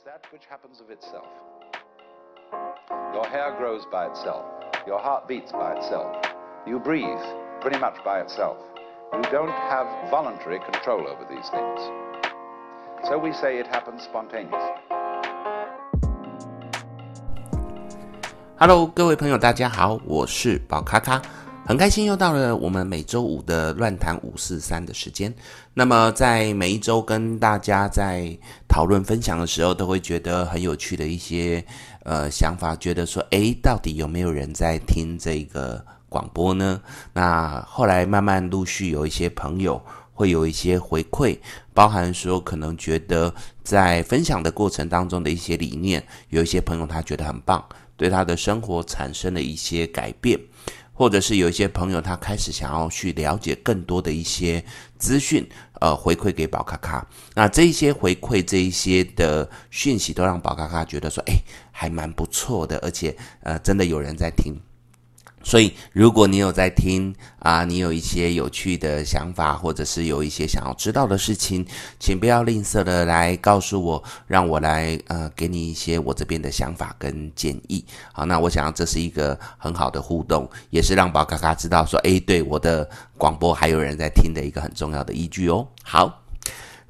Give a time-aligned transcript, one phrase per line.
[0.04, 1.26] that which happens of itself.
[3.12, 4.44] Your hair grows by itself.
[4.86, 6.16] Your heart beats by itself.
[6.66, 7.20] You breathe
[7.60, 8.56] pretty much by itself.
[9.12, 11.80] You don't have voluntary control over these things.
[13.08, 14.58] So we say it happens spontaneously.
[18.58, 21.20] Hello，各位朋友，大家好，我是宝咖咖。
[21.63, 25.33] 很开心又到了我们每周五的乱谈五四三的时间。
[25.73, 28.37] 那么在每一周跟大家在
[28.67, 31.63] 讨论分享的时候，都会觉得很有趣的一些
[32.03, 36.81] 呃想法，觉得说，诶，到底有没有人在听这个广播呢？
[37.13, 39.81] 那后来慢慢陆续有一些朋友
[40.13, 41.37] 会有一些回馈，
[41.73, 43.33] 包含说可能觉得
[43.63, 47.63] 在分享的过程当中的一些理念，有一些朋友他觉得很棒，
[47.95, 50.37] 对他的生活产生了一些改变。
[51.01, 54.63] 或者是有一些朋友，他开始想要去了解更多的一些
[54.99, 57.07] 资讯，呃，回馈给宝卡卡。
[57.33, 61.33] 那这一些回馈，这一些的讯息，都让宝卡卡觉得说，哎，
[61.71, 64.55] 还蛮不错的，而且，呃，真的有人在听。
[65.43, 71.65] 所以，如果你有在听啊，你有一些有趣的想法，或者是有一些想要知道的事情，
[71.99, 77.83] 请不要吝啬的来告诉我，让我来呃给你一些我这边的想法跟建议。
[78.13, 85.67] 好，那我想这是一个很好的互动，也是让宝咖咖知道说，诶，对我的广播还有人在听的一个很重要的依据哦。
[85.83, 86.23] 好，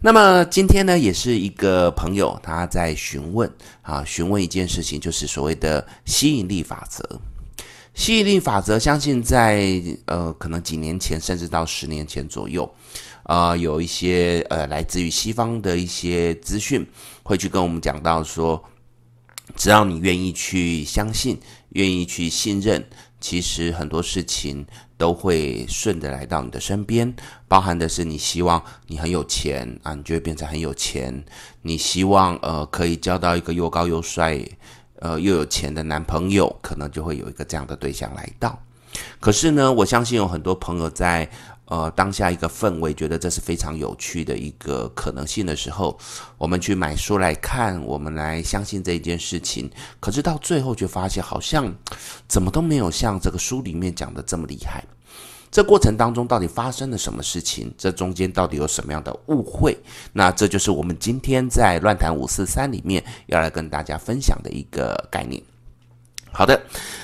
[0.01, 3.49] 那么今天呢，也是一个朋友他在询问
[3.81, 7.19] 啊，询问一件事情，就是所谓的吸引力法则。
[7.93, 12.73] 吸引力法则，相信在呃，可能几年前，甚至到十年前左右，
[13.23, 16.87] 呃，有一些呃，来自于西方的一些资讯，
[17.21, 18.63] 会去跟我们讲到说，
[19.55, 21.37] 只要你愿意去相信，
[21.69, 22.83] 愿意去信任，
[23.19, 24.65] 其实很多事情
[24.97, 27.13] 都会顺着来到你的身边。
[27.47, 31.13] 包含的是，你希望你很有钱啊，你就会变成很有钱；
[31.61, 34.39] 你希望呃，可以交到一个又高又帅。
[35.01, 38.57] 呃，又有钱的男朋友，可能就会有一个这样的对象来到。
[39.19, 41.27] 可是呢，我相信有很多朋友在
[41.65, 45.97] 呃当下一个氛围，觉得这是非常有趣的一个可能性的时候，
[46.37, 49.71] 我们去买书来看，我们来相信这一件事情。
[49.99, 51.73] 可是到最后，却发现好像
[52.27, 54.83] 怎么都没有像这个书里面讲的这么厉害。
[55.51, 57.71] 这过程当中到底发生了什么事情？
[57.77, 59.77] 这中间到底有什么样的误会？
[60.13, 65.43] 那这就是我们今天在乱谈五四三里面要来跟大家分享的一个概念。
[66.31, 66.59] 好的，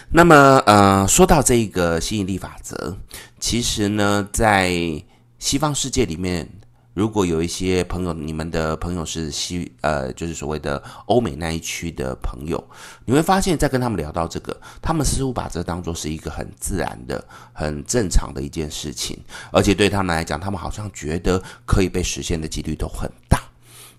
[0.10, 2.96] 那么呃，说到这个吸引力法则，
[3.38, 4.72] 其实呢，在
[5.38, 6.50] 西方世界里面。
[6.98, 12.62] 如果有一些朋友，你们的朋友是西呃，就是所谓的欧美那一区的朋友，
[13.06, 19.16] 你会发现在跟他们聊到这个，他们似乎把这当作是一个很自然的、很正常的一件事情，
[19.52, 23.40] 而且对他们来讲，他们好像觉得可以被实现的几率都很大。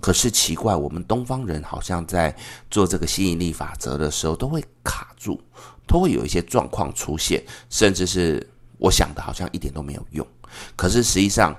[0.00, 2.36] 可是奇怪，我们东方人好像在
[2.68, 5.40] 做这个吸引力法则的时候，都会卡住，
[5.86, 8.44] 都会有一些状况出现，甚至是
[8.76, 10.26] 我想的好像一点都没有用。
[10.74, 11.56] 可是实际上。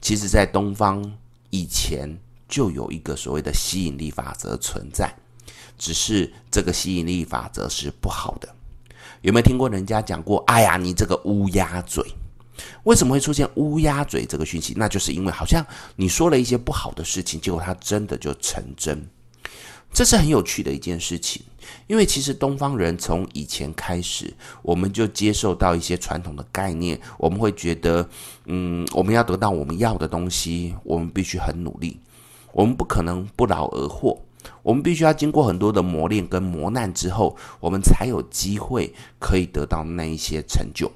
[0.00, 1.04] 其实，在东方
[1.50, 2.08] 以前
[2.48, 5.14] 就有一个所谓的吸引力法则存在，
[5.76, 8.48] 只是这个吸引力法则是不好的。
[9.22, 10.38] 有没有听过人家讲过？
[10.46, 12.04] 哎呀，你这个乌鸦嘴，
[12.84, 14.74] 为什么会出现乌鸦嘴这个讯息？
[14.76, 15.66] 那就是因为好像
[15.96, 19.04] 你说了一些不好的事情，结果它真的就成真。
[19.92, 21.42] 这是很有趣的一件事情，
[21.86, 28.08] 因为其实东方人从以前开始，我们就接受到一些传统的概念，我们会觉得，
[28.46, 31.98] 嗯，我们要得到我们要的东西，我们必须很努力，
[32.52, 34.20] 我们不可能不劳而获，
[34.62, 40.90] 我们必须要经过很多的磨练跟磨难之后，我们才有机会可以得到那一些成就。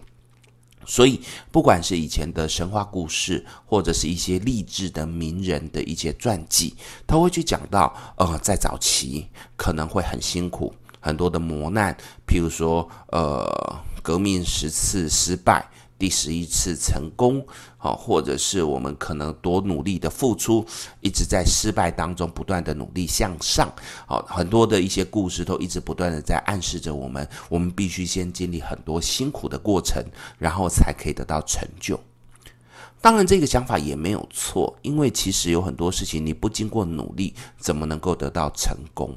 [0.87, 1.20] 所以，
[1.50, 6.75] 不管是以前的神话故事，或者是一些励志的名人的一些传记，
[7.06, 9.26] 他会去讲到，呃，在早期
[9.56, 15.69] 可能会很辛苦，很多的磨难，譬如说，呃，革命十次失败。
[16.02, 17.46] 第十一次成功，
[17.78, 20.66] 好，或者是我们可能多努力的付出，
[21.00, 23.72] 一直在失败当中不断的努力向上，
[24.04, 30.04] 好，很多的一些故事都一直不断的在暗示着我们，我们必须先经历很多辛苦的过程，
[30.40, 32.00] 然后才可以得到成就。
[33.00, 39.16] 当然，这个想法也没有错，因为其实有很多事情你不经过努力，怎么能够得到成功？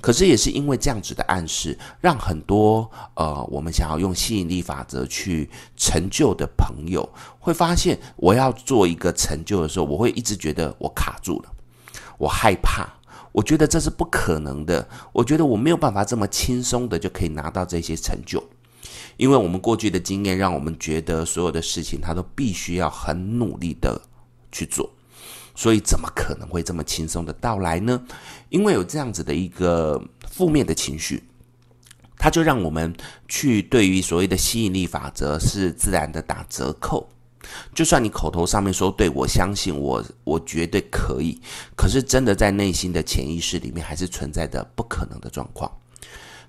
[0.00, 11.52] 可是也是因为这样子的暗示，让很多呃，我们想要用吸引力法则去成就的朋友，会发现我要做一个成就的时候，我会一直觉得我卡住了，
[12.18, 12.88] 我害怕，
[13.32, 18.42] 我觉得这是不可能的，我觉得我没有办法这么轻松的就可以拿到这些成就，
[19.16, 24.00] 因为我们过去的经验让我们觉得所有的事情，他都必须要很努力的
[24.52, 24.88] 去做。
[25.54, 28.02] 所以怎么可能会这么轻松的到来呢？
[28.48, 31.22] 因为有这样子的一个负面的情绪，
[32.18, 32.94] 它就让我们
[33.28, 37.08] 去对于所谓的吸引力法则是自然的打折扣。
[37.74, 41.38] 就算你口头上面说对，我相信我，我绝对可以，
[41.76, 45.70] 可是真的在内心的潜意识里面还是存在的不可能的状况。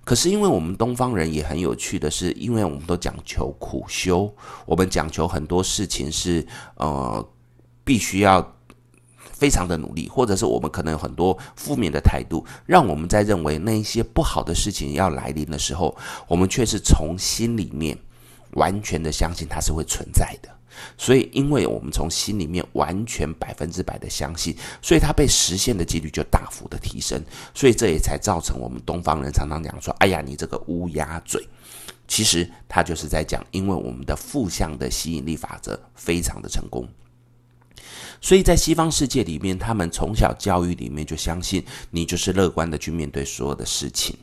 [0.05, 4.33] 可是因为我们东方人也很有趣的是，因为我们都讲求苦修，
[4.65, 7.27] 我们讲求很多事情是呃
[7.83, 8.54] 必须要
[9.37, 15.95] 非常的努力，或者是我们可能有很多负面的态度，让我们在认为那一些不好的事情要来临的时候，
[16.27, 17.97] 我们却是从心里面
[18.51, 20.49] 完全的相信它是会存在的。
[20.97, 27.21] 所以，因为我们从心里面完全百分之百的相信，所以它被实现的几率就大幅的提升。
[27.53, 31.47] 所以这也才造成我们东方人常常讲说：“哎呀，你这个乌鸦嘴。”
[32.07, 36.85] 其实他就是在讲，因为我们的负向的吸引力法则非常的成功。
[38.25, 44.17] 所以在西方世界里面，他们从小教育里面就相信你就是乐观的去面对所有的事情。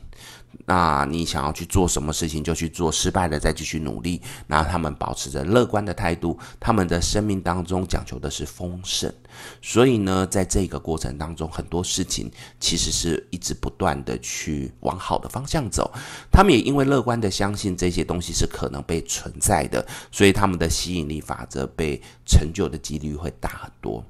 [0.65, 4.21] 那你想要去做什么事情就去做，失败了再继续努力。
[4.47, 9.13] 那他们保持着乐观的态度，他们的生命当中讲求的是丰盛。
[9.61, 15.91] 所以呢，在这个过程当中，很多事情其实是一直不断的去往好的方向走。
[16.31, 24.03] 他们也因为乐观的相信这些东西是可能被存在的，所以他们的吸引力法则被成就的几率会大很多。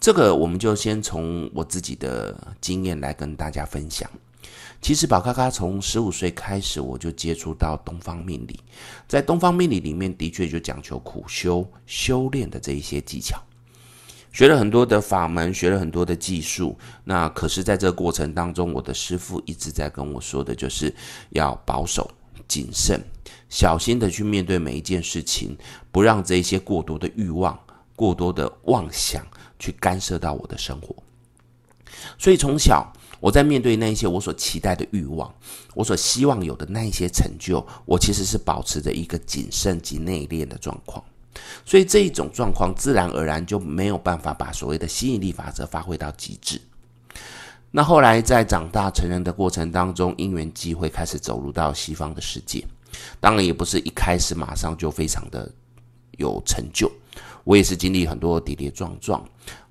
[0.00, 4.08] 这个我们就先从我自己的经验来跟大家分享。
[4.80, 8.58] 其实宝咖咖从十五岁开始，我就接触到东方命理，
[9.08, 13.42] 在东方命理里面，的确就讲求苦修、修炼的这一些技巧，
[14.32, 16.78] 学了很多的法门，学了很多的技术。
[17.02, 20.94] 那可是，在这个过程当中，我的师父一直在跟我说的，就是
[21.30, 22.08] 要保守、
[22.46, 23.02] 谨慎、
[23.48, 25.58] 小心的去面对每一件事情，
[25.90, 27.58] 不让这些过多的欲望、
[27.96, 29.26] 过多的妄想
[29.58, 30.94] 去干涉到我的生活。
[32.16, 32.90] 所以从小。
[33.20, 35.32] 我在面对那一些我所期待的欲望，
[35.74, 41.02] 我所希望有的那一些成就，我其实是保持着一个谨慎及内敛的状况，
[41.64, 46.60] 所以这一种状况自然而然就没有办法把所谓的吸引力法则发挥到极致。
[47.70, 52.64] 那后来在长大成人的过程当中，因缘际会开始走入到西方的世界，
[53.20, 55.50] 当然也不是一开始马上就非常的
[56.12, 56.90] 有成就。
[57.44, 59.22] 我也是经历很多跌跌撞撞，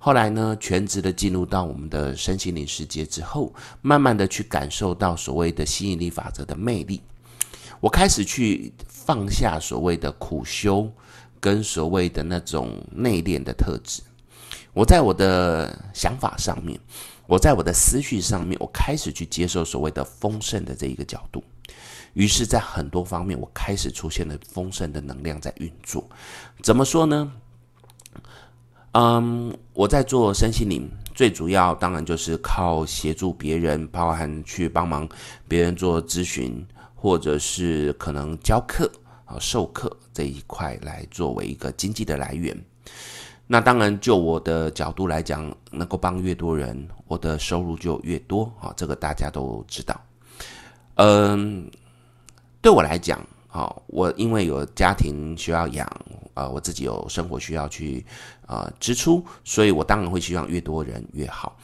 [0.08, 7.02] 后来呢，全职的进入到我们的身心灵世界之后，慢慢的去感受到所谓的吸引力法则的魅力。
[7.82, 10.90] 我开始去放下所谓的苦修
[11.42, 14.02] 跟所谓的那种内敛的特质。
[14.72, 16.80] 我在我的想法上面，
[17.26, 21.44] 我在我的思绪上面，我开始去接受所谓的丰盛的这一个角度。
[22.14, 26.10] 于是，在很多方面，我开始出现了丰盛的能量在运作。
[26.64, 27.30] 怎么说呢？
[29.00, 35.08] 嗯，我在做身心灵，最主要当然就是靠协助别人，包含去帮忙
[35.48, 36.66] 别人做咨询，
[36.96, 38.92] 或者是可能教课
[39.26, 42.60] 啊、授课这一块来作为一个经济的来源。
[43.46, 50.02] 那当然，就我的角度来讲，能够帮越多人，我的收入就越多啊，这个大家都知道。
[50.96, 51.70] 嗯，
[52.64, 53.24] 对我来讲。
[53.48, 55.88] 好，我因为有家庭需要养，
[56.38, 58.06] 呃，我自己有生活需要去
[58.46, 61.58] 呃支出，所以我当然会希望越多人越好。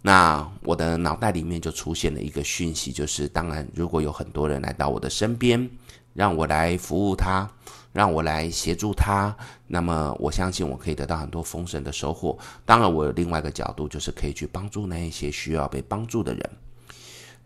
[0.00, 5.70] 那我的脑袋里面就出现了一个讯息，就是当然如果有很多人来到我的身边，
[6.14, 7.46] 让我来服务他，
[7.92, 9.34] 让我来协助他，
[9.66, 12.38] 那么我相信我可以得到很多丰盛的收获。
[12.64, 16.50] 当然，我有另外一个角度，就是可以去帮助那一些需要被帮助的人。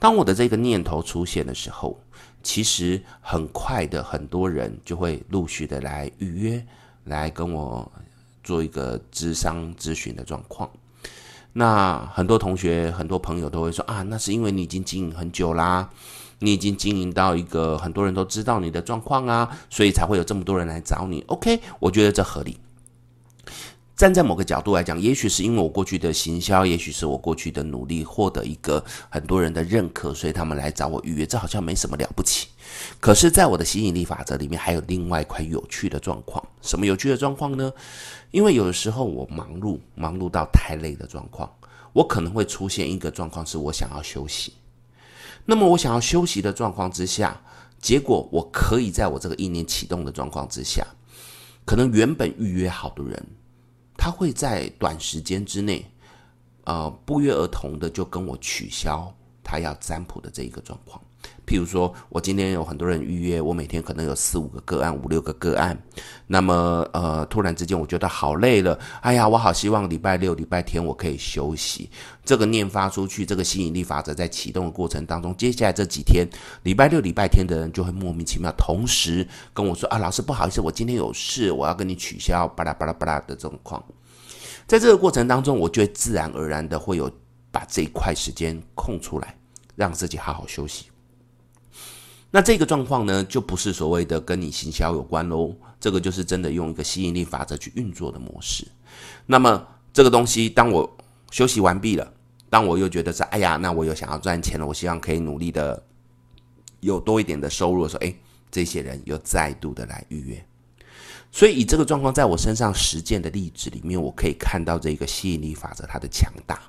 [0.01, 2.01] 当我的这个念头出现的时候，
[2.43, 6.67] 其实很快的，很多人就会陆续的来预约，
[7.05, 7.91] 来跟我
[8.43, 10.71] 做一个咨商咨询的状况。
[11.53, 15.91] 那很多同学、很多朋友都会说啊，那是因为你已经经营很久啦，
[16.39, 21.23] 你已经经营到一个很多人都知道你的状况啊，所以才会有这么多人来找你。
[21.27, 22.59] OK，我觉得这合理。
[23.99, 32.47] 站在某个角度来讲，也许是因为我过去的行销，也许是我过去的努力获得一个很多人的认可，所以他们来找我预约，这好像没什么了不起。
[33.01, 36.41] 可是，在我的吸引力法则里面，还有另外一块有趣的状况。
[36.63, 37.73] 什么有趣的状况呢？
[38.31, 41.53] 因为有的时候我忙碌，忙碌到太累的状况，
[41.93, 44.53] 我可能会出现一个状况，是我想要休息。
[45.45, 47.41] 那么，我想要休息的状况之下，
[47.81, 50.87] 结果我可以在我这个意念启动的状况之下，
[51.65, 53.27] 可能原本预约好的人。
[54.09, 55.85] 他会在短时间之内，
[56.65, 60.99] 呃，不约而同的就跟我取消他要占卜的这一个状况。
[61.47, 65.77] 譬如说，我今天有很多人预约，我每天可能有四五个个案、五六个个案。
[66.27, 71.91] 那么，呃，突然之间我觉得好累了，哎呀，我好希望礼拜六、礼拜天我可以休息。
[72.25, 76.27] 这个念发出去，这个吸引力法则在启动的过程当中，接下来这几天，
[76.63, 83.83] 礼拜六、礼拜天的人就会莫名其妙，同时跟我说啊，老师不好意思，我今天有事，我要跟你取消，巴拉巴拉巴拉的这种况。
[84.69, 87.11] 在这个过程当中，我就会自然而然的会有
[87.51, 89.35] 把这一块时间空出来，
[89.75, 90.91] 让自己好好休息。
[92.31, 98.69] 那这个状况呢，就不是所谓的跟你行销有关喽，这个就是真的用一个吸引力法则去运作的模式。
[99.25, 100.99] 那么这个东西，当我
[101.31, 102.13] 休息完毕了，
[102.51, 105.83] 当我又觉得是哎呀，那我又想要赚钱了，我希望可以努力的
[106.81, 108.15] 有多一点的收入的时候，哎，
[108.51, 110.47] 这些人又再度的来预约。
[111.31, 116.61] 所以以这个状况在我身上实践的例子里面，我可以看到这个吸引力法则它的强大。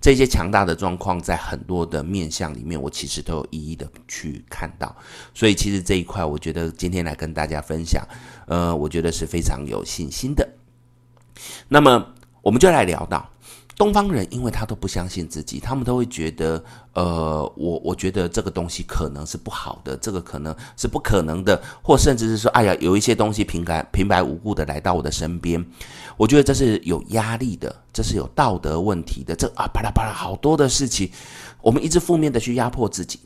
[0.00, 4.94] 这些强大的状况，在很多的面相里面，我其实都有一一的去看到。
[5.32, 8.06] 所以，其实这一块，我觉得今天来跟大家分享，
[8.46, 10.46] 呃，我觉得是非常有信心的。
[11.68, 12.06] 那么，
[12.42, 13.30] 我们就来聊到。
[13.76, 16.62] 东方人，因为他都不相信自己，他们都会觉得，
[16.92, 25.64] 呃，我我觉得这个东西可能是不好的，这个可能是不可能的，或甚至是说，哎呀，有一些东西平白平白无故的来到我的身边，
[26.16, 31.10] 我觉得这是有压力的，这是有道德问题的，这啊，巴拉巴拉好多的事情，
[31.60, 33.18] 我们一直负面的去压迫自己，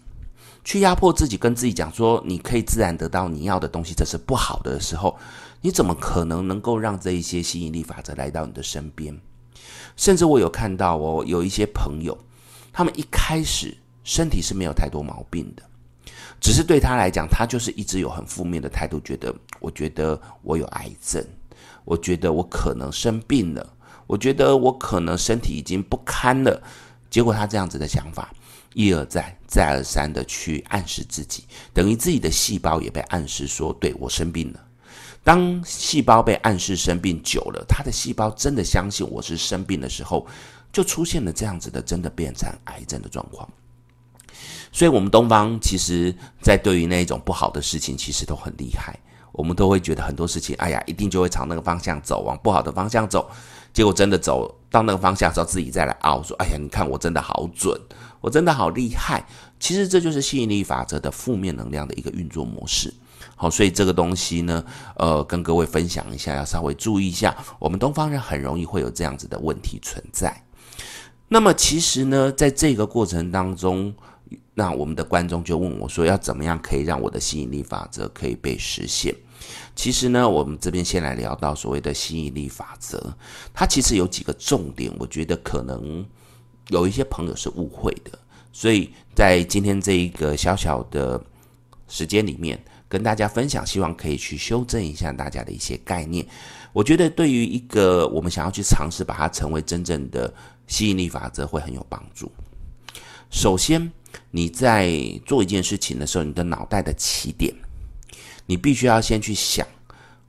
[0.64, 5.14] 去压迫自己，跟自己讲说，你可以自然得到你要的东西，这是不好的时候，
[5.60, 9.14] 你怎么可能能够让这一些吸引力法则来到你的身边？
[9.96, 12.16] 甚至我有看到哦，有一些朋友，
[12.72, 15.62] 他们一开始身体是没有太多毛病的，
[16.40, 21.24] 只是对他来讲，他就是一直有很负面的态度，觉得我觉得我有癌症，
[21.84, 23.74] 我觉得我可能生病了，
[24.06, 26.62] 我觉得我可能身体已经不堪了。
[27.10, 28.32] 结果他这样子的想法，
[28.74, 34.60] 一而再，再而三的去暗示自己，等于自己的细胞也被暗示说，对，我生病了。
[35.28, 40.26] 当细胞被暗示生病久了，他的细胞真的相信我是生病的时候，
[40.72, 43.46] 就出现了这样子的真的变成癌症的状况。
[44.72, 48.98] 所以，我们东方其实，在对于那一种不好的事情，其实都很厉害。
[49.32, 53.30] 我们都会觉得很多事情，哎呀，一定就会朝那个方向走，往不好的方向走。
[53.74, 57.78] 结果真的走到那个方向的时候，自己再来熬说：“哎呀，你看我真的好准，
[58.22, 59.22] 我真的好厉害。”
[59.60, 62.92] 其实这就是吸引力法则的负面能量的一个运作模式。
[63.34, 64.64] 好，所以这个东西呢，
[64.96, 67.36] 呃，跟各位分享一下，要稍微注意一下。
[67.58, 70.44] 我们东方人很容易会有这样子的问题存在。
[71.28, 73.94] 那么，其实呢，在这个过程当中，
[74.54, 79.14] 那我们的观众就问我说，要怎么样可以让我的吸引力法则可以被实现？
[79.76, 83.14] 其实呢，我们这边先来聊到所谓的吸引力法则，
[83.54, 86.04] 它其实有几个重点，我觉得可能
[86.68, 88.18] 有一些朋友是误会的。
[88.52, 91.22] 所以在今天这一个小小的
[91.88, 92.58] 时间里面。
[92.90, 96.26] 跟大家分享，希望可以去修正一下大家的一些概念。
[96.72, 100.32] 我觉得对于一个我们想要去尝试把它成为真正的
[100.66, 102.32] 吸引力法则，会很有帮助。
[103.28, 103.92] 首先，
[104.30, 104.90] 你在
[105.26, 107.54] 做一件事情的时候，你的脑袋的起点，
[108.46, 109.66] 你必须要先去想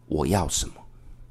[0.07, 0.73] 我要什么。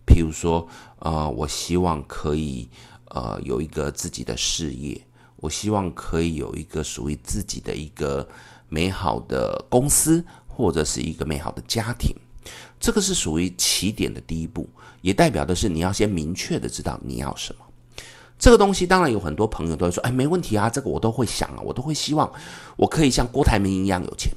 [0.06, 0.66] 譬如说，
[1.00, 2.66] 呃，我希望可以
[3.08, 4.98] 呃有一个自己的事业，
[5.38, 8.28] 我希望可以有一个属于自己的一个
[8.68, 10.24] 美好的公司。
[10.58, 12.12] 或者是一个美好的家庭，
[12.80, 14.68] 这个是属于起点的第一步，
[15.02, 17.64] 也代表的是你要先明确的知道你要什么。
[18.40, 22.28] 这个东西当然有很多朋友都会说，哎，没问题啊，这个我都会想啊，我都会希望
[22.76, 24.32] 我可以像郭台铭一样有钱，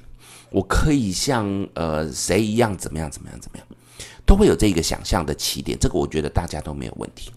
[0.51, 3.65] 我可以像呃谁一样怎么样怎么样怎么样，
[4.23, 7.31] 都会有这个想象的起点，这个我觉得大家都没有问题。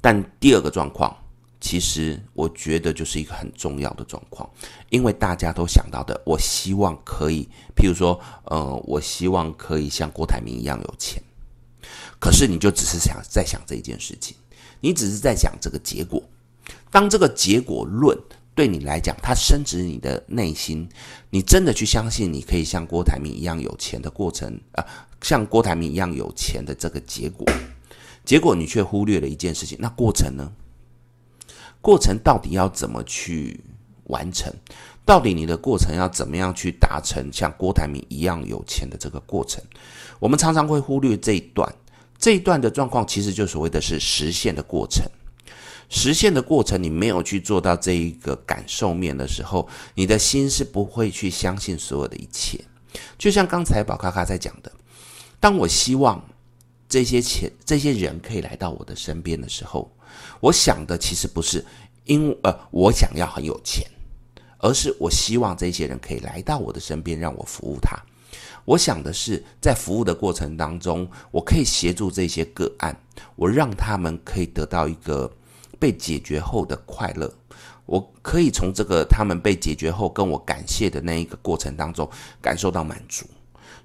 [0.00, 1.14] 但第二个状况。
[1.64, 4.46] 其实我觉得就是一个很重要的状况，
[4.90, 11.22] 因为大家都想到的，我希望可以，譬如说，呃，我希望可以像郭台铭一样有钱。
[12.20, 14.36] 可是你就只是想在想这一件事情，
[14.80, 16.22] 你只是在想这个结果。
[16.90, 18.14] 当这个结果论
[18.54, 20.86] 对你来讲，它深植你的内心，
[21.30, 24.84] 你真的去相信你可以像郭台铭一样有钱的过程，啊、
[25.22, 27.50] 像郭台铭一样有钱的这个结果，
[28.22, 30.52] 结果你却忽略了一件事情，那过程呢？
[31.84, 33.60] 过程到底要怎么去
[34.04, 34.50] 完成？
[35.04, 39.62] 到底你的过程要怎么样去达成像郭台铭一样有钱的这个过程？
[40.18, 41.70] 我们常常会忽略这一段，
[42.18, 45.04] 这一段的状况其实就所谓的是实现的过程。
[45.90, 52.58] 实现的过程，你没有去做到这一个感受面的时候，你的心是不会去相信所有的一切。
[53.18, 54.72] 就像刚才宝咖咖在讲的，
[55.38, 56.24] 当我希望
[56.88, 59.93] 这些钱、这些人可以来到我的身边的时候。
[60.40, 61.64] 我想的其实不是
[62.04, 63.86] 因呃，我想要很有钱，
[64.58, 67.96] 而是我希望这些人可以来到我的身边，让我服务他。
[68.66, 72.98] 我想的是，在服务的过程当中，我可以协助这些个案，
[73.36, 75.30] 我让他们可以得到一个
[75.78, 77.30] 被解决后的快乐。
[77.86, 82.08] 我可以从这个他们被解决后跟我感谢的那一个过程当中
[82.40, 83.26] 感受到满足。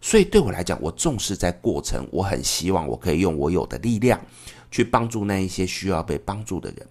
[0.01, 4.17] 所以对我来讲，我重视在过程，我很希望我可以用我有的力量
[4.71, 6.87] 去帮助那一些需要被帮助的人。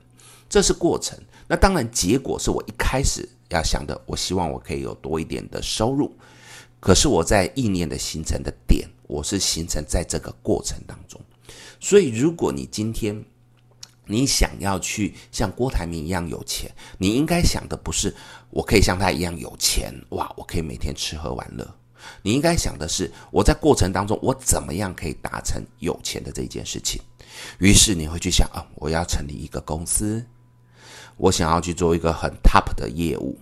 [0.49, 1.19] 这是过程。
[1.47, 6.15] 那当然，结果是我一开始要想的，我希望我可以有多一点的收入。
[6.81, 11.21] 可是我在意念的形成的点，我是形成在这个过程当中。
[11.81, 13.25] 所以，如果你今天
[14.07, 18.15] 你想要去像郭台铭一样有钱，你应该想的不是
[18.51, 21.78] 我可以像他一样有钱，哇，我可以每天吃喝玩乐。
[22.23, 27.01] 你应该想的是我在过程当中我怎么样可以达成有钱的这件事情。
[27.59, 30.25] 于是你会去想啊，我要成立一个公司，
[31.17, 33.39] 我想要去做一个很 top 的业务。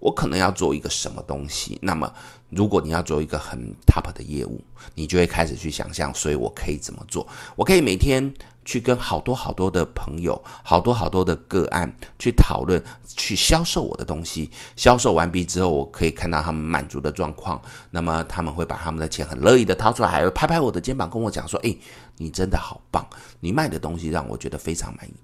[0.00, 1.78] 我可能要做一个什么东西？
[1.80, 2.12] 那么，
[2.48, 4.60] 如果你要做一个很 top 的业务，
[4.94, 7.26] 你就会开始去想象，所以我可以怎么做？
[7.54, 8.32] 我可以每天
[8.64, 14.50] 去跟好多好多的朋友、好多好多的个案去讨论，去销售我的东西。
[14.74, 17.60] 销售完毕之后，我可以看到他们满足的状况。
[17.90, 21.78] 那么他们会把他们的钱很乐意的掏出来，还会拍拍我的肩膀跟我讲说：“诶，
[22.16, 23.06] 你真的好棒！
[23.38, 25.14] 你卖的东西让我觉得非常满意。”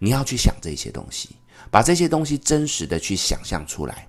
[0.00, 1.30] 你要去想这些东西，
[1.70, 4.08] 把这些东西真实的去想象出来。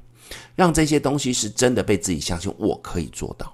[0.56, 3.54] 让这些东西是真的被自己相信，我可以做到。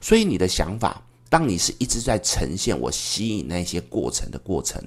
[0.00, 4.82] 所以你的想法，当你是一直在呈现我吸引那些过程的过程，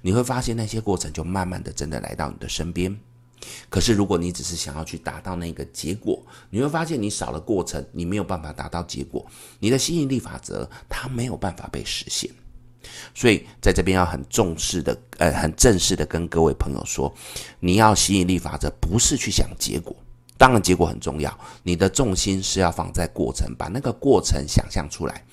[0.00, 2.96] 你会发现那些过程就慢慢的真的来到你的身边。
[3.68, 9.24] 可是如果你只是想要去达到那个结果，你会发现你少了过程，你没有办法达到结果，
[9.60, 12.30] 你的吸引力法则它没有办法被实现。
[13.14, 17.12] 所以在这边要很重视的，呃，很正式的跟各位朋友说，
[17.60, 19.94] 你要吸引力法则，不是去想结果。
[20.38, 21.38] 当然，结果很重要。
[21.62, 25.24] 你的重心是要放在过程，把那个过程想象出来，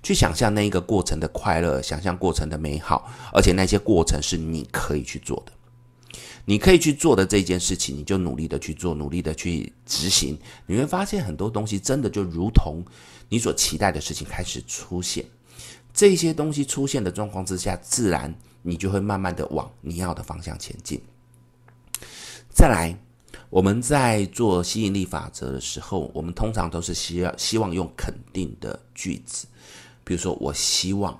[0.00, 5.52] 去想象那一个过程的快乐，想象过程的美好，而且那些过程是你可以去做的，
[6.44, 10.38] 你可以去做的这件事情，你就努力的去做，努力的去执行。
[10.66, 12.80] 你会发现很多东西真的就如同
[13.28, 15.24] 你所期待的事情开始出现。
[15.92, 21.02] 这些东西出现的状况之下，自然你就会慢慢的往你要的方向前进。
[22.48, 22.96] 再来。
[23.54, 29.46] 我们在做吸引力法则的时候，我们通常都是希要希望用肯定的句子，
[30.02, 31.16] 比如说，我希望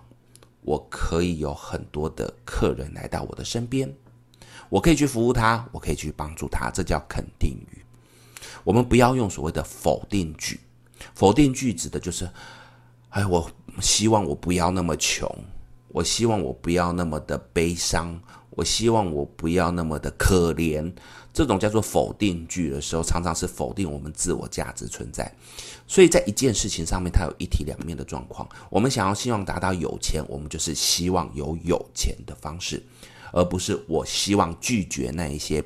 [0.63, 3.89] 我可以有很多的客人来到我的身边，
[4.69, 7.85] 我可以去服务他，我可以去帮助他，这叫肯定语。
[8.65, 10.59] 我们不要用所谓的否定句，
[11.15, 12.29] 否定句指的就是，
[13.11, 13.49] 哎，我
[13.81, 15.33] 希望我不要那么穷，
[15.87, 18.21] 我希望我不要那么的悲伤。
[18.57, 20.93] 我希望我不要那么的可怜，
[21.33, 25.33] 这种叫做否定句的时候，常常是否定我们自我价值存在。
[25.87, 28.49] 所以在一件事情上面，它有一体两面的状况。
[28.71, 32.83] 我们想要希望达到有钱，我们就是希望有有钱的方式，
[33.33, 35.63] 而不是我希望拒绝那一些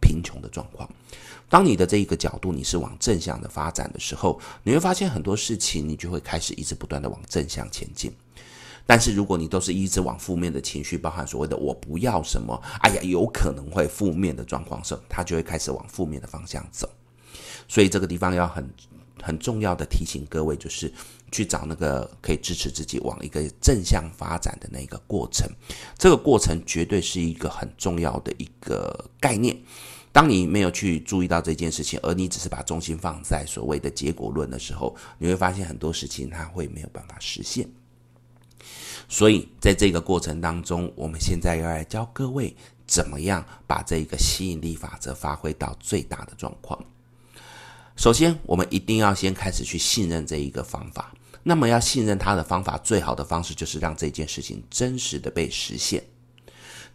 [0.00, 0.88] 贫穷的状况。
[1.48, 8.12] 当你的这一个角度你是往正向的发展的时候，你会发现很多事情你就会开始一直不断的往正向前进。
[8.86, 16.88] 但是如果你都是一直往负面的情绪，包含所谓的我不要什么，哎呀，有可能会负面的状况时，他就会开始往负面的方向走。
[17.66, 18.70] 所以这个地方要很
[19.20, 20.92] 很重要的提醒各位，就是
[21.32, 25.50] 去找那个可以支持自己往一个正向发展的那个过程。
[25.98, 29.56] 这个过程绝对是一个很重要的一个概念。
[30.12, 37.68] 当你没有去注意到这件事情，而你只是把重心放在所谓的结果论的时候，你会发现很多事情它会没有办法实现。
[39.08, 42.54] 所以，在这个过程当中，我们现在要来教各位
[42.86, 46.78] 怎么样把这个吸引力法则发挥到最大的状况。
[47.96, 51.14] 首先，我们一定要先开始去信任这一个方法。
[51.42, 56.02] 那么，要信任它的方法，最好的方式就是让这件事情真实的被实现。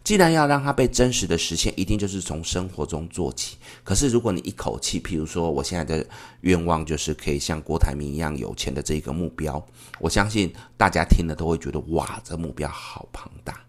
[0.04, 3.56] 既然要让它被真实的实现，一定就是从生活中做起。
[3.84, 6.04] 可是，如果你一口气，譬如说，我现在的
[6.40, 9.64] 愿望就是可以像郭台铭一样有钱的这个目标，
[10.00, 13.60] 我相信大家听了都会觉得，哇，这目标好庞大。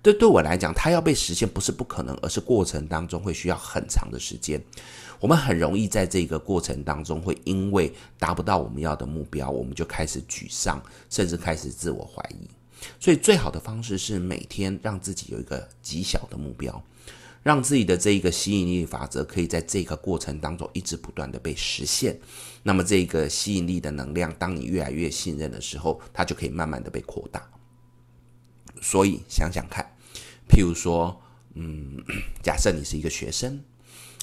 [0.00, 4.62] 对，对我来讲，它要被实现不是不可能，而是过程当中会需要很长的时间。
[5.18, 12.48] 我们很容易在这个过程当中，会因为达不到我们要的目标，我们就开始沮丧，甚至开始自我怀疑。
[12.98, 16.82] 所以，最好的方式是每天让自己有一个极小的目标，
[17.42, 22.18] 让自己的这一个吸引力法则可以在这个过程当中一直不断的被实现。
[22.62, 27.48] 那么，这个吸引力的能量，当你越来越信任的时候，它就可以慢慢的被扩大。
[28.82, 29.84] 所以，想想看，
[30.48, 31.20] 譬如说，
[31.54, 32.02] 嗯，
[32.42, 33.62] 假设你是一个学生，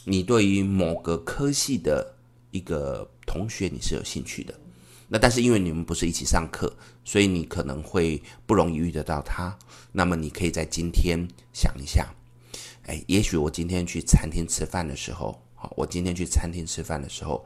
[0.06, 2.16] 你对于某个科系的
[2.52, 4.54] 一个同学你是有兴趣的，
[5.14, 9.56] 那但是因为你们不是一起上课，所以你可能会不容易遇得到他。
[9.92, 12.12] 那么你可以在今天想一下，
[12.88, 17.46] 哎，也许我今天去餐厅吃饭的时候，好，我今天去餐厅吃饭的时候。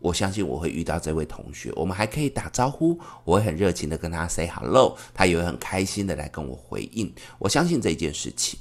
[0.00, 7.10] 我相信我会遇到这位同学，我们还可以打招呼，我会很热情的跟他 say hello，他也会很开心的来跟我回应。
[7.38, 8.60] 我相信这件事情，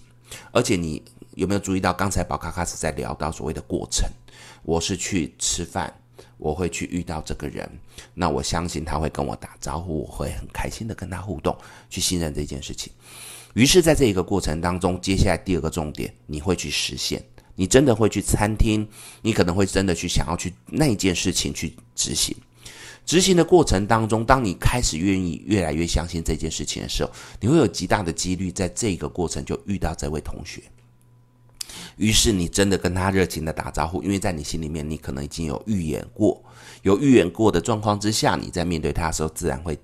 [0.53, 4.07] 而且你有没有注意到，刚才宝卡卡是在聊到所谓的过程？
[4.63, 6.00] 我是去吃饭，
[6.41, 7.69] 我会去遇到这个人，
[8.15, 11.55] 那我相信他会跟我打招呼，我会很开心的跟他互动，
[11.87, 12.91] 去信任这件事情。
[13.53, 17.23] 于是，在这一个过程当中，接下来第二个重点，你会去实现。
[17.53, 18.87] 你真的会去餐厅，
[19.21, 22.35] 你可能会真的去想要去那件事情去执行。
[23.05, 30.63] 执行的过程当中，当你开始愿意越来越相信这件事情的时候，你会有极大的几率在这个过程就遇到这位同学。
[32.01, 36.43] 于是你真的跟他热情的打招呼，因为在你心里面，你可能已经有预演过，
[36.81, 39.77] 有预演过的状况之下，你在面对他的时候，自然会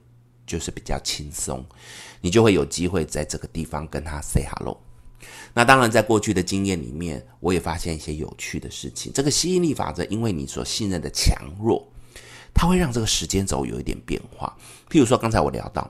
[0.48, 1.64] 就是比较轻松，
[2.20, 4.76] 你就会有机会在这个地方跟他 say hello。
[5.54, 9.14] 那当然，在过去的经验里面，我也发现一些有趣的事情。
[9.14, 11.88] 这个吸引力法则，因为你所信任的强弱，
[12.52, 14.58] 它会让这个时间轴有一点变化。
[14.90, 15.88] 譬如说，刚才我聊到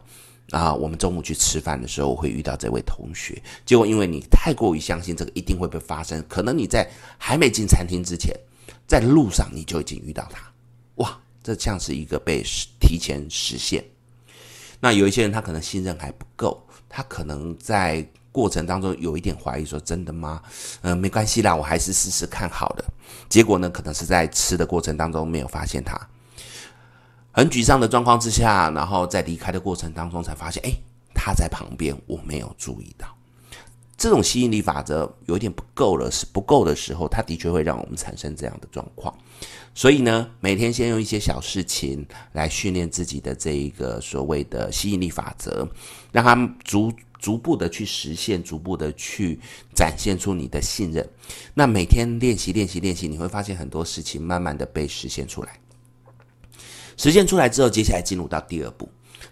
[0.52, 3.42] 啊，我们中午去吃饭的时候，会遇到这位同学。
[3.66, 8.34] 结果，因为你太过于相信这个一定会被发生，可能你在还没进餐厅之前，
[8.88, 10.42] 在路上你就已经遇到他。
[10.96, 12.44] 哇，这像是一个被
[12.80, 13.84] 提前实现。
[14.80, 18.08] 那有一些人，他可能信任还不够，他可能在。
[18.30, 20.40] 过程当中有一点怀疑，说真的吗？
[20.82, 22.86] 嗯、没关系啦，我还是试试看好了。
[23.28, 26.00] 结果呢，可能是在吃的过程当中没有发现他，
[27.38, 30.72] 很沮丧的状况之下，然后在离开的过程当中才发现，哎，
[31.14, 33.08] 他在旁边，我没有注意到。
[33.96, 39.16] 这种吸引力法则有点不够了，是不够的时候，它的确会让我们产生这样的状况。
[39.76, 45.70] 所以呢，每天先用一些小事情来训练自己的这一个所谓的吸引力法则，
[46.12, 46.92] 让他们逐。
[47.20, 49.40] 逐步的去实现，逐步的去
[49.74, 51.08] 展现出你的信任。
[51.56, 55.60] 那每天练习，练习，练习，你会发现很多事情慢慢的被实现出来。
[56.98, 58.90] 实践出来之后，接下来进入到第二步。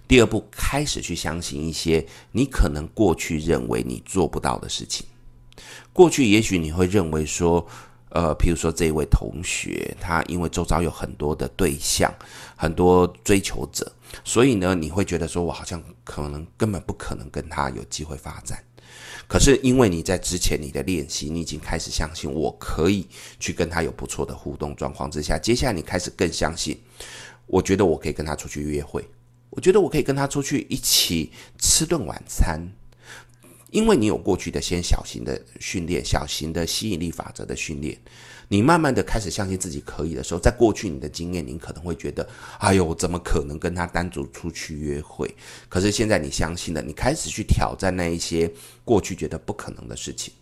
[0.08, 5.06] 第二步开始去相信一些你可能过去认为你做不到的事情。
[5.92, 7.66] 过去也许你会认为说，
[8.10, 12.14] 呃，譬如说这一位同学，他因为周遭有很多的对象，
[12.56, 13.92] 很多追求者。
[14.24, 18.64] 所以呢，你会觉得说，我好像可能根本不可能跟他有机会发展。
[19.28, 23.08] 可是因为你在之前你的练习，你已经开始相信我可以
[23.40, 26.80] 去跟他有不错的互动状况之下，接下来你开始更相信，
[27.48, 29.04] 我觉得我可以跟他出去约会，
[29.50, 32.62] 我觉得我可以跟他出去一起吃顿晚餐。
[33.72, 37.98] 因为你有过去的先小型的训练，小型的吸引力法则的训练，
[38.48, 42.26] 你慢慢的开始相信自己可以的时候，在过去你的经验，你可能会觉得，
[42.60, 45.30] 哎呦，怎么可能跟他单独出去约会？
[45.68, 48.50] 可是现在你相信了，你开始去挑战那一些
[48.86, 50.34] 过去觉得不可能的事情。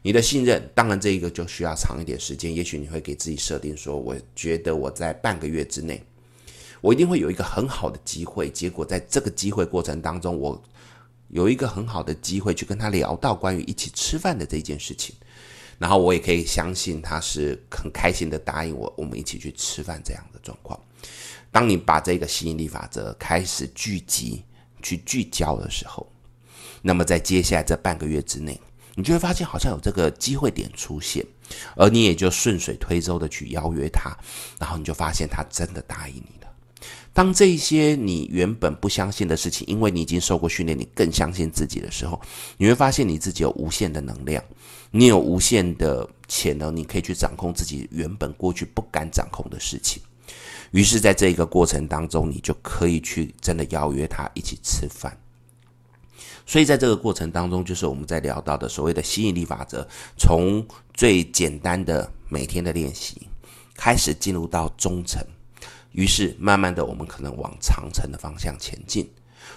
[0.00, 2.54] 你的信任，当然这一个就需要长一点时间。
[2.54, 6.02] 也许你会给自己设定说，我觉得我在半个月之内，
[6.82, 8.50] 我一定会有一个很好的机会。
[8.50, 10.62] 结果在这个机会过程当中，我。
[11.28, 15.16] 有一个很好的机会去跟他聊到关于一起吃饭的这件事情，
[15.78, 20.78] 然后我也可以相信他是很开心的答应我，我们一起去吃饭这样的状况。
[21.50, 24.44] 当你把这个吸引力法则开始聚集、
[24.82, 26.06] 去聚焦的时候，
[26.82, 28.60] 那么在接下来这半个月之内，
[28.94, 31.24] 你就会发现好像有这个机会点出现，
[31.76, 34.14] 而你也就顺水推舟的去邀约他，
[34.60, 36.41] 然后你就发现他真的答应你。
[37.14, 42.20] 当这些你原本不相信的事情，因为你已经受过训练，你更相信自己的时候，
[42.56, 44.42] 你会发现你自己有无限的能量，
[44.90, 50.02] 你有无限的潜能，你可以去掌控自己原本过去不敢掌控的事情。
[50.70, 55.14] 于是，在这一个过程当中，你就可以去真的邀约他一起吃饭。
[56.46, 63.20] 所以，在这个过程当中，就是我们在聊到的所谓的吸引力法则，从最简单的每天的练习
[63.74, 65.22] 开始，进入到中层。
[65.92, 69.08] 于是，慢慢的，我们可能往长程的方向前进。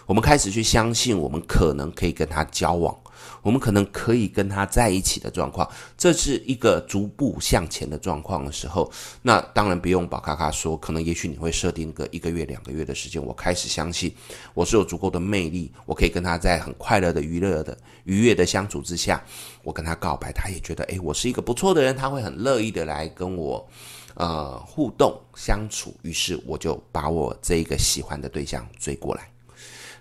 [0.06, 2.96] 我们开始去相信，我们可能可以跟他交往，
[3.42, 5.68] 我们可能可以跟他在一起的状况。
[5.98, 13.24] 这是一个逐步向前的状况的时候，那当然不用宝咖咖说，可能也许你会设定个一个月、两个月的时间。
[13.24, 14.14] 我开始相信，
[14.54, 19.24] 我是有足够的魅力，我可以跟他在很快乐的、娱乐的、愉悦的相处之下，
[19.64, 23.68] 我跟他告白，他也觉得，诶，我是一个不错的人，他会很乐意的来跟我。
[24.16, 29.30] 呃，互动相处，于是我就把我这个喜欢的对象追过来。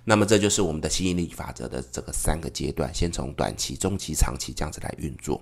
[0.06, 5.40] 那么这就是我们的吸引力法则的这个三个阶段，先从短期、中期、长期这样子来运作。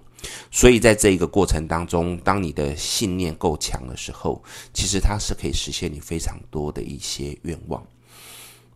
[0.53, 4.41] 所以在这一个过程当中，当你的信念够强的时候，
[4.73, 7.85] 其实它是可以实现你非常多的一些愿望。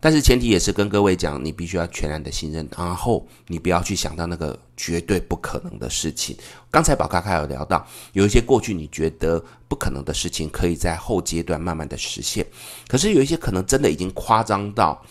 [0.07, 6.33] 但是前提也是跟各位讲，你必须要全然的信任，然后你不要去想到那个绝对不可能的事情。
[6.71, 12.47] 刚才宝咖咖有聊到，有一些过去你觉得不可能的事情，可以在后阶段慢慢的实现。
[12.87, 15.03] 可是有一些可能真的已经夸张到，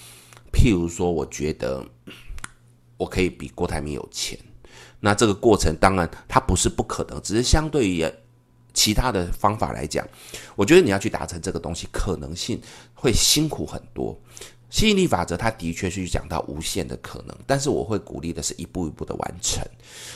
[0.50, 1.85] 譬如说，我觉得
[2.96, 4.38] 我可以比郭台铭有钱，
[4.98, 8.11] 那这个过程当然它不是不可能，只是相对于
[8.72, 10.09] 其他的方法来讲，
[10.54, 12.59] 我觉得你要去达成这个东西，可能性
[12.94, 14.18] 会辛苦很多。
[14.68, 19.64] 吸引力法则，它的确是讲到无限的可能，但是我会鼓励的是一步一步的完成。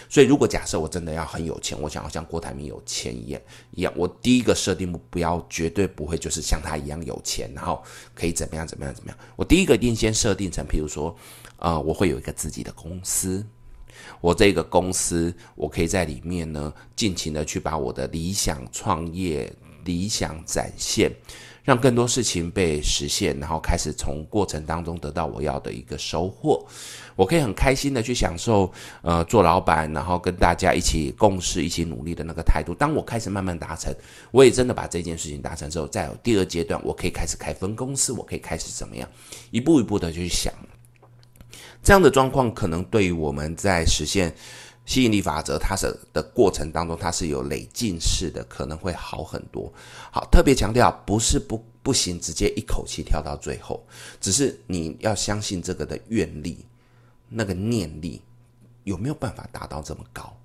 [0.09, 7.81] 所以，如果假设我真的要很有钱，我想要像郭台铭有钱一样一样，我第一个设定目标绝对不会就是像他一样有钱，然后
[8.13, 9.19] 可以怎么样怎么样怎么样。
[9.37, 11.17] 我第一个一定先设定成，譬如说，
[11.57, 13.47] 啊、呃，我会有一个自己的公司，
[14.21, 19.51] 我这个公司，我可以在里面呢，尽情的去把我的理想创业
[19.85, 21.11] 理想展现。
[21.71, 26.67] 让更多事情被实现，然后开始从过程当中得到我要的一个收获。
[27.15, 28.69] 我可以很开心的去享受，
[29.03, 32.75] 呃，做老板，然后跟大家一起共事、一起努力的那个态度。
[32.75, 33.95] 当我开始慢慢达成，
[34.33, 39.09] 我也真的把这件事情达成之后，再有第二阶段，我可以开始开分公司，我可以开始怎么样，
[39.53, 40.53] 一步一步的去想。
[41.85, 44.35] 这样的状况可能对于我们在实现。
[44.91, 49.73] 吸引力法则，它是的过程当中，它是有累进式的，可能会好很多。
[50.11, 53.87] 好，特别强调，不是不不行，直接一口气跳到最后，
[54.21, 56.67] 只是你要相信这个的愿力，
[57.29, 58.21] 那个念力
[58.83, 60.37] 有没有办法达到这么高？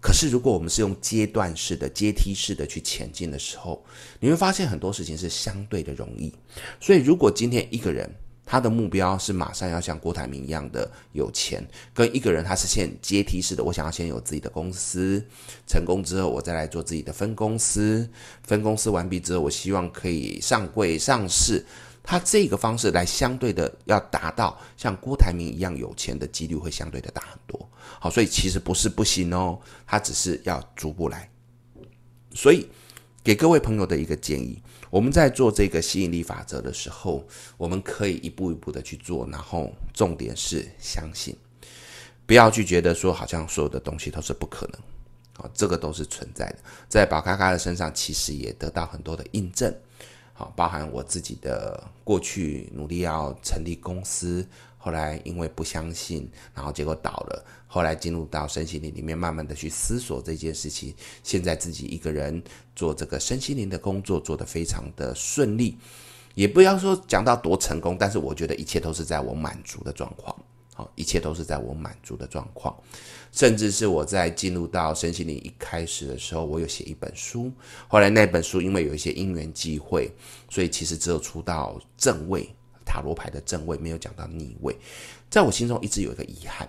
[0.00, 3.84] 可是如果我们是用阶段式的、阶梯式的去前进的时候，
[4.18, 6.32] 你会发现很多事情是相对的容易。
[6.80, 8.10] 所以，如果今天一个人，
[8.46, 15.24] 他的目标是马上要像郭台铭一样的有钱，跟一个人他是先阶梯式的，我想要先有自己的公司，
[15.66, 18.08] 成功之后我再来做自己的分公司，
[18.42, 21.64] 分公司完毕之后，我希望可以上柜上市。
[22.06, 27.66] 他这个方式来相对的要达到像郭台铭一样有钱的几率会相对的大很多。
[27.98, 31.26] 好，所以其实不是不行哦，他只是要逐步来。
[32.34, 32.68] 所以
[33.24, 34.62] 给各位朋友的一个建议。
[34.90, 41.34] 我们在做这个吸引力法则的时候，我们可以一步一步的去做，然后重点是相信，
[42.26, 46.58] 不要去觉得说好像所有的东西都是不可能，啊，这个都是存在的。
[46.86, 49.74] 在宝咖咖的身上，其实也得到很多的印证，
[50.34, 54.46] 好，包含我自己的过去努力要成立公司。
[54.76, 57.46] 后来因为不相信，然后结果倒了。
[57.74, 60.94] 后来进入到身心灵里面，慢慢的去思索这件事情。
[61.24, 62.40] 现在自己一个人
[62.76, 65.76] 做这个身心灵的工作，做得非常的顺利。
[66.36, 70.32] 也不要说讲到多成功，但是我觉得一切都是在我满足的状况。
[70.72, 72.72] 好，一切都是在我满足的状况。
[73.32, 77.50] 甚至是我在进入到身心灵一开始的时候，我有写一本书。
[77.88, 80.08] 后来那本书因为有一些因缘际会，
[80.48, 82.48] 所以其实只有出到正位。
[82.86, 84.78] 塔罗牌的正位没有讲到逆位，
[85.28, 86.68] 在我心中一直有一个遗憾。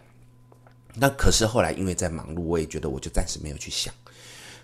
[0.98, 3.94] 那可是后来因为在忙碌，我也觉得我就暂时没有去想。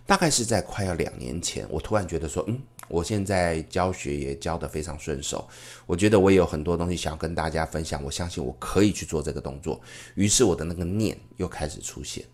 [0.06, 5.48] 大概是在快要两年前，我突然觉得说，嗯，我现在教学也教得非常顺手，
[5.86, 9.80] 我觉得我也有很多东西想要跟大家分享，我相信我可以去做这个动作。
[10.16, 12.26] 于是我的那个念又开始出现。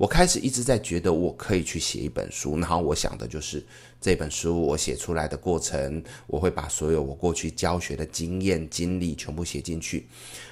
[0.00, 3.62] 我开始一直在觉得我可以去写一本书，然后我想的就是
[4.00, 10.06] 这本书我写出来的过程，我会把所有我过去教学的经验经历全部写进去。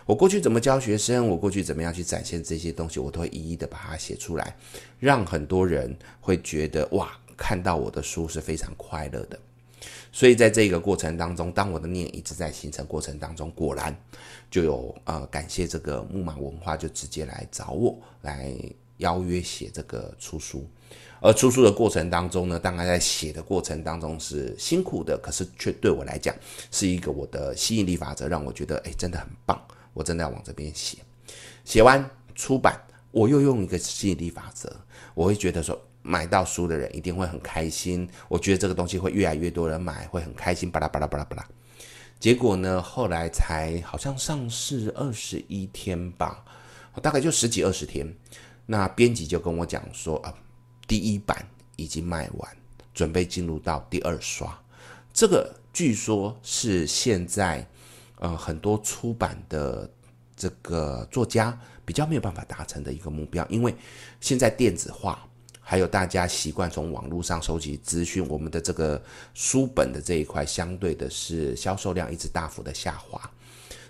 [0.04, 4.54] 我过去怎么教学生，我过去怎么样去展现这些东西，我都会一一的把它写出来，
[4.98, 9.40] 让很多人会觉得哇，看到我的书是非常快乐的。
[10.12, 13.98] 所以在这个过程当中，当我的念一直在形成过程当中，果然
[14.50, 18.52] 就有呃感谢这个木马文化就直接来找我来。
[18.98, 20.68] 邀约写这个出书，
[21.20, 26.34] 而出书的过程当中呢，当然在写的过程当中是辛苦的，可是却对我来讲
[26.70, 29.60] 是一个我的吸引力法则，让我觉得哎，真的很棒，
[29.92, 30.98] 我真的要往这边写。
[31.64, 32.80] 写完出版，
[33.10, 34.74] 我又用一个吸引力法则，
[35.14, 41.46] 我会觉得说买到书的人一定会很开心，我觉得这个东西会越来越多人买，会很开心，巴拉巴拉巴拉巴拉。
[42.18, 46.44] 结果呢，后来才好像上市二十一天吧，
[47.00, 48.12] 大概就十几二十天。
[48.70, 50.34] 那编辑就跟我讲说啊，
[50.86, 51.42] 第一版
[51.76, 52.56] 已经卖完，
[52.92, 54.56] 准备进入到第二刷。
[55.10, 57.66] 这个据说是现在
[58.16, 59.90] 呃很多出版的
[60.36, 63.74] 这个作家比较没有办法达成的一个目标，因为
[64.20, 65.26] 现在电子化，
[65.62, 69.02] 还有大家习惯从网络上收集资讯，我们的这个
[69.32, 73.18] 书本的这一块相对的是销售量一直大幅的下滑。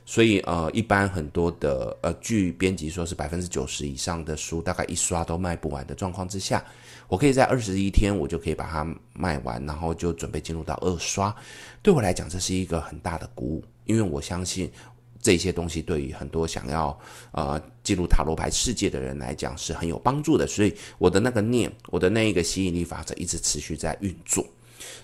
[0.09, 6.65] 所以呃，一般很多的呃，据编辑说是百分之九十以上的书，大概一刷都卖不完的状况之下，
[7.09, 11.37] 我可以在二十一天，我就可以把它卖完，然后就准备进入到二刷。
[11.83, 14.73] 对我来讲，这是一个很大的鼓舞，因为我相信
[15.21, 16.99] 这些东西对于很多想要
[17.33, 20.47] 呃进入塔罗牌世界的人来讲是很有帮助的。
[20.47, 24.43] 所以我的那个念，我的那一个吸引力法则一直持续在运作。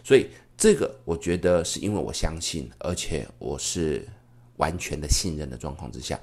[0.03, 4.09] 所以这个我觉得是因为我相信，而且我是。
[4.57, 6.19] 完全的信任的状况之下，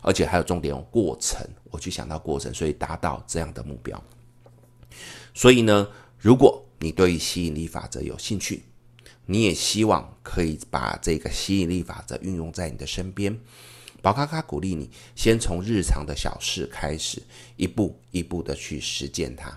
[0.00, 4.02] 而且还有重点过程，我去想到过程，所以达到这样的目标。
[5.34, 5.88] 所以呢，
[6.18, 8.64] 如果你对于吸引力法则有兴趣，
[9.26, 13.38] 你也希望可以把这个吸引力法则运用在你的身边，
[14.02, 17.22] 宝咖咖鼓励你先从日常的小事开始，
[17.56, 19.56] 一步一步的去实践它。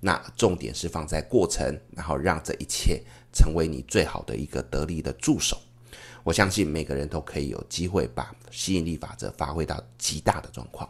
[0.00, 5.56] 那重点是放在过程，然后让这一切成为你最好的一个得力的助手。
[6.24, 10.88] 我相信每个人都可以有机会把吸引力法则发挥到极大的状况。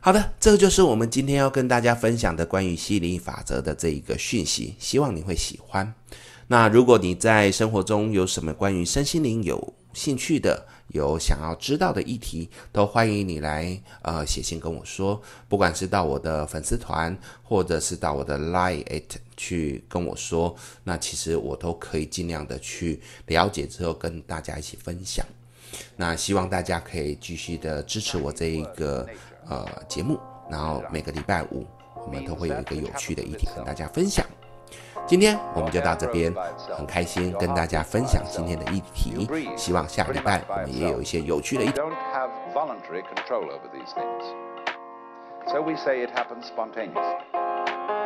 [0.00, 5.94] 好的，这个就是我们今天要跟大家分享的关于吸引力法则的这一个讯息，希望你会喜欢。
[6.46, 25.24] 那如果你在生活中有什么关于身心灵有兴趣的，有想要知道的议题，都欢迎你来呃写信跟我说，不管是到我的粉丝团，或者是到我的 Line it 去跟我说，那其实我都可以尽量的去了解之后跟大家一起分享。
[25.96, 29.06] 那希望大家可以继续的支持我这一个
[29.48, 30.18] 呃节目，
[30.50, 34.24] 然后每个礼拜五我们都会有一个有趣的议题跟大家分享。
[35.08, 36.30] 今天我们就到这边，
[36.76, 39.26] 很开心跟大家分享今天的议题。
[39.56, 41.80] 希望下个礼拜我们也有一些有趣的议题。
[45.46, 47.97] So we say it happens spontaneously.